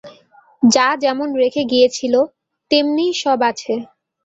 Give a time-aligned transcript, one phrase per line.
[0.63, 2.13] যা যেমন রেখে গিয়েছিল
[2.71, 3.73] তেমনিই সব আছে।